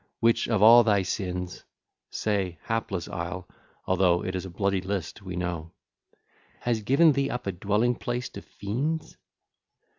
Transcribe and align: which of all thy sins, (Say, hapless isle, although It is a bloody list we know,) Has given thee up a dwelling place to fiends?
which 0.19 0.47
of 0.49 0.63
all 0.63 0.83
thy 0.83 1.03
sins, 1.03 1.63
(Say, 2.09 2.57
hapless 2.63 3.07
isle, 3.07 3.47
although 3.85 4.23
It 4.25 4.35
is 4.35 4.47
a 4.47 4.49
bloody 4.49 4.81
list 4.81 5.21
we 5.21 5.35
know,) 5.35 5.73
Has 6.61 6.81
given 6.81 7.11
thee 7.11 7.29
up 7.29 7.45
a 7.45 7.51
dwelling 7.51 7.93
place 7.93 8.27
to 8.29 8.41
fiends? 8.41 9.15